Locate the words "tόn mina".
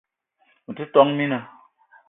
0.95-1.39